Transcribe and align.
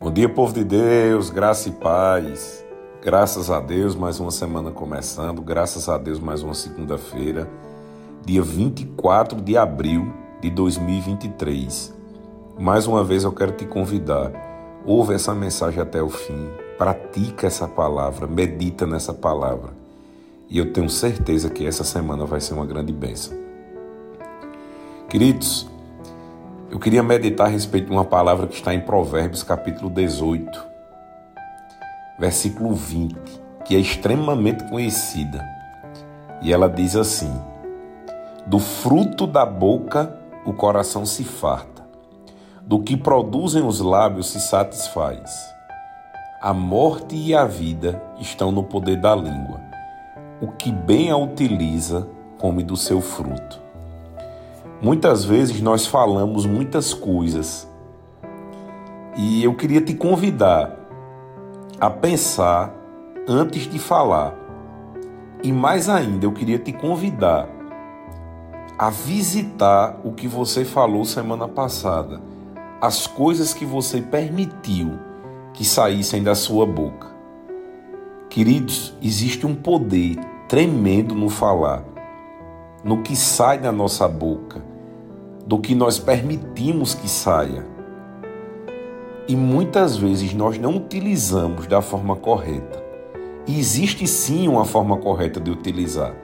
Bom 0.00 0.12
dia, 0.12 0.28
povo 0.28 0.54
de 0.54 0.62
Deus, 0.62 1.28
graça 1.28 1.68
e 1.68 1.72
paz. 1.72 2.64
Graças 3.02 3.50
a 3.50 3.58
Deus, 3.58 3.96
mais 3.96 4.20
uma 4.20 4.30
semana 4.30 4.70
começando. 4.70 5.42
Graças 5.42 5.88
a 5.88 5.98
Deus, 5.98 6.20
mais 6.20 6.40
uma 6.40 6.54
segunda-feira, 6.54 7.50
dia 8.24 8.40
24 8.40 9.40
de 9.40 9.56
abril 9.56 10.14
de 10.40 10.50
2023. 10.50 11.92
Mais 12.56 12.86
uma 12.86 13.02
vez 13.02 13.24
eu 13.24 13.32
quero 13.32 13.50
te 13.50 13.66
convidar. 13.66 14.30
Ouve 14.86 15.14
essa 15.14 15.34
mensagem 15.34 15.82
até 15.82 16.00
o 16.00 16.08
fim. 16.08 16.48
Pratica 16.78 17.48
essa 17.48 17.66
palavra, 17.66 18.28
medita 18.28 18.86
nessa 18.86 19.12
palavra. 19.12 19.72
E 20.48 20.58
eu 20.58 20.72
tenho 20.72 20.88
certeza 20.88 21.50
que 21.50 21.66
essa 21.66 21.82
semana 21.82 22.24
vai 22.24 22.40
ser 22.40 22.54
uma 22.54 22.64
grande 22.64 22.92
bênção. 22.92 23.36
Queridos, 25.08 25.68
eu 26.70 26.78
queria 26.78 27.02
meditar 27.02 27.46
a 27.46 27.50
respeito 27.50 27.86
de 27.86 27.92
uma 27.92 28.04
palavra 28.04 28.46
que 28.46 28.54
está 28.54 28.74
em 28.74 28.80
Provérbios, 28.80 29.42
capítulo 29.42 29.88
18, 29.88 30.66
versículo 32.18 32.74
20, 32.74 33.16
que 33.64 33.74
é 33.74 33.78
extremamente 33.78 34.68
conhecida. 34.68 35.42
E 36.42 36.52
ela 36.52 36.68
diz 36.68 36.94
assim: 36.94 37.32
Do 38.46 38.58
fruto 38.58 39.26
da 39.26 39.46
boca 39.46 40.14
o 40.44 40.52
coração 40.52 41.06
se 41.06 41.24
farta, 41.24 41.86
do 42.62 42.80
que 42.80 42.96
produzem 42.96 43.64
os 43.64 43.80
lábios 43.80 44.30
se 44.30 44.40
satisfaz. 44.40 45.30
A 46.42 46.52
morte 46.52 47.16
e 47.16 47.34
a 47.34 47.46
vida 47.46 48.00
estão 48.20 48.52
no 48.52 48.62
poder 48.62 49.00
da 49.00 49.16
língua. 49.16 49.60
O 50.40 50.48
que 50.48 50.70
bem 50.70 51.10
a 51.10 51.16
utiliza, 51.16 52.06
come 52.38 52.62
do 52.62 52.76
seu 52.76 53.00
fruto. 53.00 53.67
Muitas 54.80 55.24
vezes 55.24 55.60
nós 55.60 55.86
falamos 55.86 56.46
muitas 56.46 56.94
coisas 56.94 57.68
e 59.16 59.42
eu 59.42 59.52
queria 59.54 59.80
te 59.80 59.92
convidar 59.92 60.72
a 61.80 61.90
pensar 61.90 62.72
antes 63.26 63.68
de 63.68 63.76
falar. 63.76 64.36
E 65.42 65.52
mais 65.52 65.88
ainda, 65.88 66.26
eu 66.26 66.32
queria 66.32 66.60
te 66.60 66.72
convidar 66.72 67.48
a 68.78 68.88
visitar 68.88 69.98
o 70.04 70.12
que 70.12 70.28
você 70.28 70.64
falou 70.64 71.04
semana 71.04 71.48
passada, 71.48 72.20
as 72.80 73.04
coisas 73.04 73.52
que 73.52 73.66
você 73.66 74.00
permitiu 74.00 74.96
que 75.54 75.64
saíssem 75.64 76.22
da 76.22 76.36
sua 76.36 76.64
boca. 76.64 77.08
Queridos, 78.30 78.94
existe 79.02 79.44
um 79.44 79.56
poder 79.56 80.20
tremendo 80.48 81.16
no 81.16 81.28
falar, 81.28 81.82
no 82.84 83.02
que 83.02 83.16
sai 83.16 83.58
da 83.58 83.72
nossa 83.72 84.06
boca 84.06 84.67
do 85.48 85.58
que 85.58 85.74
nós 85.74 85.98
permitimos 85.98 86.94
que 86.94 87.08
saia. 87.08 87.64
E 89.26 89.34
muitas 89.34 89.96
vezes 89.96 90.34
nós 90.34 90.58
não 90.58 90.76
utilizamos 90.76 91.66
da 91.66 91.80
forma 91.80 92.14
correta. 92.14 92.84
E 93.46 93.58
existe 93.58 94.06
sim 94.06 94.46
uma 94.46 94.66
forma 94.66 94.98
correta 94.98 95.40
de 95.40 95.50
utilizar. 95.50 96.14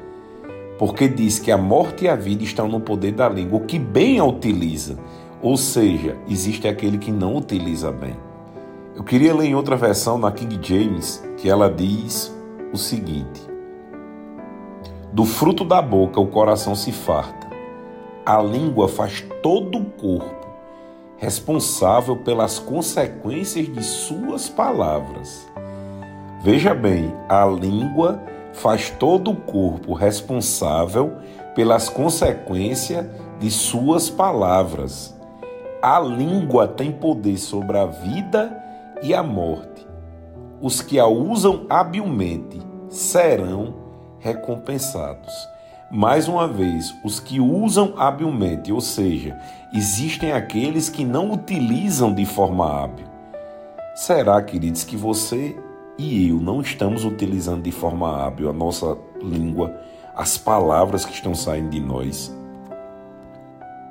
Porque 0.78 1.08
diz 1.08 1.38
que 1.38 1.50
a 1.50 1.56
morte 1.56 2.04
e 2.04 2.08
a 2.08 2.14
vida 2.14 2.44
estão 2.44 2.68
no 2.68 2.80
poder 2.80 3.12
da 3.12 3.26
língua, 3.26 3.60
o 3.60 3.64
que 3.64 3.78
bem 3.78 4.18
a 4.18 4.24
utiliza. 4.26 4.98
Ou 5.40 5.56
seja, 5.56 6.18
existe 6.28 6.68
aquele 6.68 6.98
que 6.98 7.10
não 7.10 7.34
utiliza 7.34 7.90
bem. 7.90 8.16
Eu 8.94 9.02
queria 9.02 9.34
ler 9.34 9.46
em 9.46 9.54
outra 9.54 9.74
versão, 9.74 10.18
na 10.18 10.30
King 10.30 10.58
James, 10.60 11.24
que 11.38 11.48
ela 11.48 11.70
diz 11.70 12.34
o 12.74 12.76
seguinte: 12.76 13.40
Do 15.14 15.24
fruto 15.24 15.64
da 15.64 15.80
boca 15.80 16.20
o 16.20 16.26
coração 16.26 16.74
se 16.74 16.92
farta 16.92 17.43
a 18.24 18.40
língua 18.40 18.88
faz 18.88 19.24
todo 19.42 19.78
o 19.78 19.84
corpo 19.84 20.44
responsável 21.16 22.16
pelas 22.16 22.58
consequências 22.58 23.72
de 23.72 23.82
suas 23.82 24.48
palavras. 24.48 25.46
Veja 26.42 26.74
bem, 26.74 27.14
a 27.28 27.46
língua 27.46 28.20
faz 28.52 28.90
todo 28.90 29.30
o 29.30 29.36
corpo 29.36 29.94
responsável 29.94 31.16
pelas 31.54 31.88
consequências 31.88 33.06
de 33.38 33.50
suas 33.50 34.10
palavras. 34.10 35.14
A 35.82 36.00
língua 36.00 36.66
tem 36.66 36.92
poder 36.92 37.38
sobre 37.38 37.78
a 37.78 37.86
vida 37.86 38.62
e 39.02 39.14
a 39.14 39.22
morte. 39.22 39.86
Os 40.60 40.80
que 40.80 40.98
a 40.98 41.06
usam 41.06 41.66
habilmente 41.68 42.60
serão 42.88 43.74
recompensados. 44.18 45.53
Mais 45.96 46.26
uma 46.26 46.48
vez, 46.48 46.92
os 47.04 47.20
que 47.20 47.38
usam 47.38 47.94
habilmente, 47.96 48.72
ou 48.72 48.80
seja, 48.80 49.38
existem 49.72 50.32
aqueles 50.32 50.88
que 50.88 51.04
não 51.04 51.30
utilizam 51.30 52.12
de 52.12 52.26
forma 52.26 52.68
hábil. 52.68 53.06
Será, 53.94 54.42
queridos, 54.42 54.82
que 54.82 54.96
você 54.96 55.56
e 55.96 56.30
eu 56.30 56.40
não 56.40 56.60
estamos 56.60 57.04
utilizando 57.04 57.62
de 57.62 57.70
forma 57.70 58.26
hábil 58.26 58.50
a 58.50 58.52
nossa 58.52 58.98
língua, 59.22 59.72
as 60.16 60.36
palavras 60.36 61.04
que 61.04 61.12
estão 61.12 61.32
saindo 61.32 61.70
de 61.70 61.78
nós? 61.78 62.36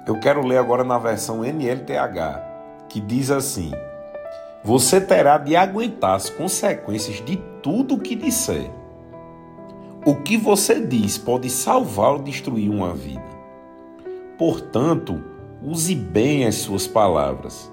Eu 0.05 0.19
quero 0.19 0.45
ler 0.45 0.57
agora 0.57 0.83
na 0.83 0.97
versão 0.97 1.41
NLTH, 1.41 2.41
que 2.89 2.99
diz 2.99 3.31
assim: 3.31 3.71
Você 4.61 4.99
terá 4.99 5.37
de 5.37 5.55
aguentar 5.55 6.15
as 6.15 6.29
consequências 6.29 7.23
de 7.25 7.37
tudo 7.61 7.95
o 7.95 7.99
que 8.01 8.13
disser 8.13 8.82
o 10.05 10.15
que 10.15 10.35
você 10.35 10.81
diz 10.81 11.17
pode 11.17 11.49
salvar 11.49 12.13
ou 12.13 12.19
destruir 12.19 12.69
uma 12.69 12.93
vida. 12.93 13.23
Portanto, 14.37 15.23
use 15.61 15.95
bem 15.95 16.45
as 16.45 16.55
suas 16.55 16.85
palavras 16.85 17.71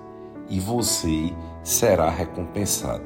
e 0.48 0.60
você 0.60 1.32
será 1.64 2.08
recompensado. 2.08 3.04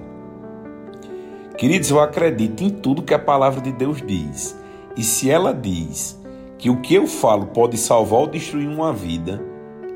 Queridos, 1.57 1.91
eu 1.91 2.01
acredito 2.01 2.63
em 2.63 2.69
tudo 2.69 3.03
que 3.03 3.15
a 3.15 3.19
palavra 3.19 3.63
de 3.63 3.73
Deus 3.73 4.03
diz. 4.03 4.59
E 4.97 5.03
se 5.03 5.31
ela 5.31 5.55
diz 5.55 6.21
que 6.59 6.69
o 6.69 6.81
que 6.81 6.95
eu 6.95 7.07
falo 7.07 7.47
pode 7.47 7.79
salvar 7.79 8.21
ou 8.21 8.27
destruir 8.27 8.69
uma 8.69 8.93
vida, 8.93 9.43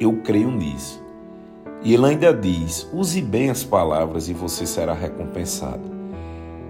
eu 0.00 0.22
creio 0.22 0.50
nisso. 0.50 1.04
E 1.82 1.92
ele 1.92 2.06
ainda 2.06 2.32
diz: 2.32 2.88
use 2.92 3.20
bem 3.20 3.50
as 3.50 3.62
palavras 3.62 4.28
e 4.28 4.32
você 4.32 4.66
será 4.66 4.94
recompensado. 4.94 5.97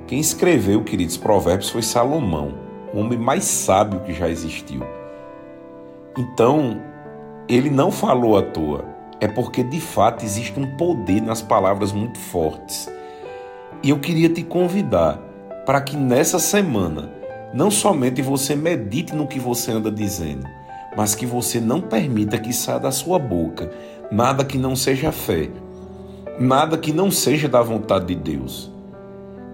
Quem 0.09 0.21
escreveu, 0.21 0.83
queridos, 0.83 1.19
Provérbios 1.19 1.69
foi 1.69 1.83
Salomão, 1.83 2.55
o 2.95 2.99
homem 2.99 3.19
mais 3.19 3.45
sábio 3.45 4.01
que 4.01 4.15
já 4.15 4.27
existiu. 4.27 4.81
Então, 6.17 6.81
ele 7.47 7.69
não 7.69 7.93
falou 7.93 8.39
à 8.39 8.41
toa, 8.43 8.87
é 9.21 9.29
porque 9.29 9.63
de 9.63 9.79
fato 9.79 10.25
existe 10.25 10.59
um 10.59 10.77
poder 10.79 11.21
nas 11.21 11.43
palavras 11.43 11.93
muito 11.93 12.19
fortes. 12.19 12.91
E 13.83 13.91
eu 13.91 13.99
queria 13.99 14.31
te 14.31 14.43
convidar 14.43 15.19
para 15.67 15.79
que 15.83 15.95
nessa 15.95 16.39
semana 16.39 17.13
não 17.53 17.71
somente 17.71 18.23
você 18.23 18.57
medite 18.57 19.15
no 19.15 19.27
que 19.27 19.39
você 19.39 19.73
anda 19.73 19.91
dizendo, 19.91 20.49
mas 20.97 21.15
que 21.15 21.27
você 21.27 21.61
não 21.61 21.83
permita 21.83 22.39
que 22.39 22.51
saia 22.55 22.81
da 22.81 22.91
sua 22.91 23.19
boca 23.19 23.71
nada 24.11 24.43
que 24.43 24.57
não 24.57 24.75
seja 24.75 25.13
fé, 25.13 25.51
nada 26.41 26.79
que 26.79 26.95
não 26.95 27.11
seja 27.11 27.47
da 27.47 27.61
vontade 27.61 28.07
de 28.07 28.15
Deus 28.15 28.78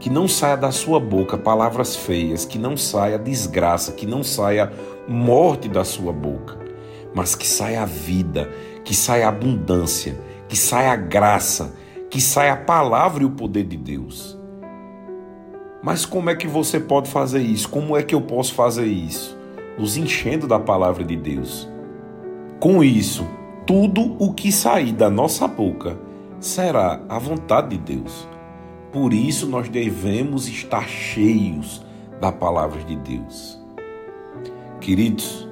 que 0.05 0.11
não 0.11 0.29
saia 0.29 0.55
da 0.55 0.71
sua 0.71 1.01
boca 1.01 1.39
palavras 1.39 1.97
feias, 1.97 2.45
que 2.45 2.59
não 2.59 2.77
saia 2.77 3.19
desgraça, 3.19 3.93
que 3.93 4.05
não 4.05 4.23
saia 4.23 4.71
morte 5.09 5.67
da 5.67 5.83
sua 5.83 6.13
boca, 6.13 6.59
mas 7.15 7.35
que 7.35 7.47
saia 7.47 7.81
a 7.81 7.87
vida, 7.87 8.51
que 8.85 8.95
saia 8.95 9.25
a 9.25 9.31
abundância, 9.31 10.15
que 10.47 10.59
saia 10.59 10.93
a 10.93 10.97
graça, 10.97 11.75
que 12.11 12.21
saia 12.21 12.53
a 12.53 12.57
palavra 12.59 13.23
e 13.23 13.27
o 13.27 13.31
poder 13.31 13.65
de 13.65 13.79
Deus. 13.79 14.39
Mas 15.83 16.05
como 16.05 16.29
é 16.29 16.37
que 16.37 16.47
você 16.47 16.79
pode 16.79 17.09
fazer 17.09 17.41
isso? 17.41 17.67
Como 17.71 17.97
é 17.97 18.03
que 18.03 18.15
eu 18.15 18.21
posso 18.21 18.53
fazer 18.53 18.85
isso? 18.85 19.35
Nos 19.79 19.97
enchendo 19.97 20.47
da 20.47 20.61
palavra 20.61 21.03
de 21.03 21.17
Deus. 21.17 21.67
Com 22.61 22.85
isso, 22.85 23.27
tudo 23.67 24.23
o 24.23 24.35
que 24.35 24.53
sair 24.53 24.93
da 24.93 25.09
nossa 25.09 25.49
boca 25.49 25.97
será 26.39 27.01
a 27.09 27.19
vontade 27.19 27.79
de 27.79 27.97
Deus. 27.97 28.34
Por 28.95 29.13
isso 29.13 29.49
nós 29.49 29.69
devemos 29.69 30.47
estar 30.47 30.89
cheios 30.89 31.85
da 32.21 32.31
palavra 32.31 32.81
de 32.85 32.95
Deus. 32.95 33.61
Queridos, 34.81 35.49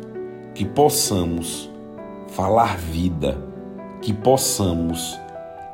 que 0.54 0.64
possamos 0.64 1.68
falar 2.28 2.76
vida, 2.76 3.36
que 4.00 4.12
possamos 4.12 5.18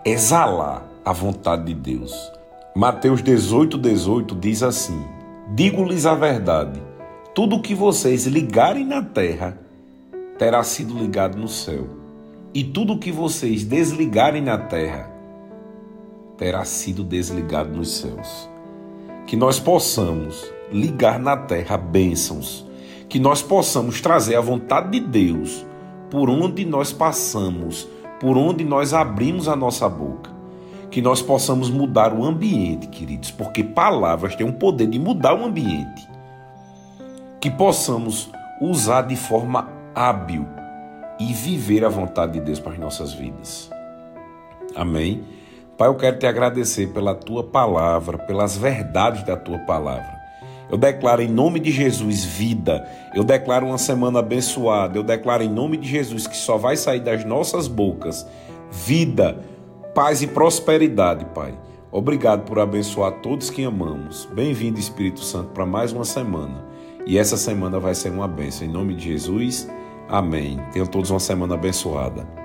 exalar 0.02 0.82
a 1.04 1.12
vontade 1.12 1.66
de 1.66 1.74
Deus. 1.74 2.32
Mateus 2.74 3.20
18, 3.20 3.76
18 3.76 4.34
diz 4.36 4.62
assim: 4.62 5.04
Digo-lhes 5.54 6.06
a 6.06 6.14
verdade, 6.14 6.82
tudo 7.34 7.56
o 7.56 7.60
que 7.60 7.74
vocês 7.74 8.24
ligarem 8.24 8.86
na 8.86 9.02
terra 9.02 9.60
terá 10.38 10.62
sido 10.62 10.98
ligado 10.98 11.36
no 11.36 11.48
céu, 11.48 11.86
e 12.54 12.64
tudo 12.64 12.94
o 12.94 12.98
que 12.98 13.12
vocês 13.12 13.62
desligarem 13.62 14.40
na 14.40 14.56
terra 14.56 15.17
terá 16.38 16.64
sido 16.64 17.04
desligado 17.04 17.76
nos 17.76 17.96
céus. 17.96 18.48
Que 19.26 19.36
nós 19.36 19.60
possamos 19.60 20.50
ligar 20.72 21.18
na 21.18 21.36
terra 21.36 21.76
bênçãos, 21.76 22.64
que 23.08 23.18
nós 23.18 23.42
possamos 23.42 24.00
trazer 24.00 24.36
a 24.36 24.40
vontade 24.40 24.98
de 24.98 25.00
Deus 25.00 25.66
por 26.10 26.30
onde 26.30 26.64
nós 26.64 26.92
passamos, 26.92 27.86
por 28.20 28.38
onde 28.38 28.64
nós 28.64 28.94
abrimos 28.94 29.48
a 29.48 29.56
nossa 29.56 29.88
boca. 29.88 30.38
que 30.90 31.02
nós 31.02 31.20
possamos 31.20 31.68
mudar 31.68 32.14
o 32.14 32.24
ambiente, 32.24 32.86
queridos, 32.86 33.30
porque 33.30 33.62
palavras 33.62 34.34
têm 34.34 34.46
um 34.46 34.52
poder 34.52 34.86
de 34.86 34.98
mudar 34.98 35.34
o 35.34 35.44
ambiente. 35.44 36.08
Que 37.40 37.50
possamos 37.50 38.30
usar 38.60 39.02
de 39.02 39.14
forma 39.14 39.68
hábil 39.94 40.46
e 41.20 41.32
viver 41.32 41.84
a 41.84 41.88
vontade 41.88 42.32
de 42.32 42.40
Deus 42.40 42.58
para 42.58 42.72
as 42.72 42.78
nossas 42.78 43.12
vidas. 43.12 43.70
Amém? 44.74 45.22
Pai, 45.78 45.86
eu 45.86 45.94
quero 45.94 46.18
te 46.18 46.26
agradecer 46.26 46.88
pela 46.88 47.14
tua 47.14 47.44
palavra, 47.44 48.18
pelas 48.18 48.56
verdades 48.56 49.22
da 49.22 49.36
tua 49.36 49.60
palavra. 49.60 50.18
Eu 50.68 50.76
declaro 50.76 51.22
em 51.22 51.28
nome 51.28 51.60
de 51.60 51.70
Jesus 51.70 52.24
vida. 52.24 52.84
Eu 53.14 53.22
declaro 53.22 53.66
uma 53.66 53.78
semana 53.78 54.18
abençoada. 54.18 54.98
Eu 54.98 55.04
declaro 55.04 55.44
em 55.44 55.48
nome 55.48 55.76
de 55.76 55.88
Jesus 55.88 56.26
que 56.26 56.36
só 56.36 56.58
vai 56.58 56.76
sair 56.76 56.98
das 56.98 57.24
nossas 57.24 57.68
bocas 57.68 58.26
vida, 58.72 59.38
paz 59.94 60.20
e 60.20 60.26
prosperidade, 60.26 61.24
Pai. 61.26 61.54
Obrigado 61.92 62.42
por 62.42 62.58
abençoar 62.58 63.12
todos 63.22 63.48
que 63.48 63.64
amamos. 63.64 64.28
Bem-vindo, 64.34 64.80
Espírito 64.80 65.20
Santo, 65.20 65.50
para 65.50 65.64
mais 65.64 65.92
uma 65.92 66.04
semana. 66.04 66.66
E 67.06 67.16
essa 67.16 67.36
semana 67.36 67.78
vai 67.78 67.94
ser 67.94 68.10
uma 68.10 68.26
bênção. 68.26 68.66
Em 68.66 68.70
nome 68.70 68.94
de 68.94 69.04
Jesus, 69.04 69.70
amém. 70.08 70.58
Tenham 70.72 70.86
todos 70.86 71.10
uma 71.10 71.20
semana 71.20 71.54
abençoada. 71.54 72.37